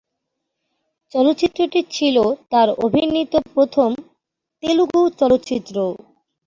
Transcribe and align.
চলচ্চিত্রটি 1.11 1.79
ছিল 1.95 2.17
তার 2.51 2.67
অভিনীত 2.85 3.33
প্রথম 3.53 3.89
তেলুগু 4.63 5.01
চলচ্চিত্র। 5.19 5.75